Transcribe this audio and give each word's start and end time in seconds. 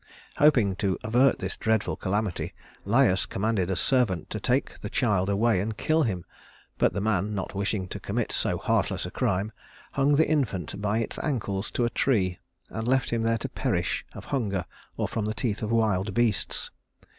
Hoping 0.37 0.75
to 0.77 0.97
avert 1.03 1.37
this 1.37 1.55
dreadful 1.55 1.95
calamity, 1.95 2.53
Laius 2.85 3.27
commanded 3.27 3.69
a 3.69 3.75
servant 3.75 4.31
to 4.31 4.39
take 4.39 4.79
the 4.81 4.89
child 4.89 5.29
away 5.29 5.59
and 5.59 5.77
kill 5.77 6.01
him; 6.01 6.25
but 6.79 6.93
the 6.93 7.01
man, 7.01 7.35
not 7.35 7.53
wishing 7.53 7.87
to 7.89 7.99
commit 7.99 8.31
so 8.31 8.57
heartless 8.57 9.05
a 9.05 9.11
crime, 9.11 9.51
hung 9.91 10.15
the 10.15 10.27
infant 10.27 10.81
by 10.81 10.97
his 10.97 11.19
ankles 11.21 11.69
to 11.69 11.85
a 11.85 11.89
tree, 11.91 12.39
and 12.71 12.87
left 12.87 13.11
him 13.11 13.21
there 13.21 13.37
to 13.37 13.47
perish 13.49 14.03
of 14.13 14.25
hunger 14.33 14.65
or 14.97 15.07
from 15.07 15.25
the 15.25 15.35
teeth 15.35 15.61
of 15.61 15.71
wild 15.71 16.15
beasts. 16.15 16.71